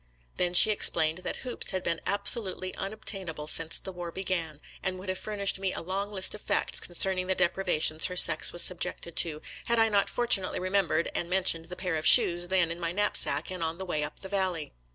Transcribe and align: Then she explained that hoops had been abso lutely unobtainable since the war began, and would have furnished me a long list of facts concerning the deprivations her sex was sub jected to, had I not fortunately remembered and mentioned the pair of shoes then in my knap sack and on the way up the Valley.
Then 0.37 0.55
she 0.55 0.71
explained 0.71 1.19
that 1.19 1.43
hoops 1.45 1.69
had 1.69 1.83
been 1.83 2.01
abso 2.07 2.41
lutely 2.41 2.73
unobtainable 2.75 3.45
since 3.45 3.77
the 3.77 3.91
war 3.91 4.11
began, 4.11 4.59
and 4.81 4.97
would 4.97 5.09
have 5.09 5.19
furnished 5.19 5.59
me 5.59 5.73
a 5.73 5.81
long 5.81 6.09
list 6.11 6.33
of 6.33 6.41
facts 6.41 6.79
concerning 6.79 7.27
the 7.27 7.35
deprivations 7.35 8.07
her 8.07 8.15
sex 8.15 8.51
was 8.51 8.63
sub 8.63 8.81
jected 8.81 9.13
to, 9.17 9.43
had 9.65 9.77
I 9.77 9.89
not 9.89 10.09
fortunately 10.09 10.59
remembered 10.59 11.11
and 11.13 11.29
mentioned 11.29 11.65
the 11.65 11.75
pair 11.75 11.97
of 11.97 12.07
shoes 12.07 12.47
then 12.47 12.71
in 12.71 12.79
my 12.79 12.91
knap 12.91 13.15
sack 13.15 13.51
and 13.51 13.61
on 13.61 13.77
the 13.77 13.85
way 13.85 14.03
up 14.03 14.21
the 14.21 14.27
Valley. 14.27 14.73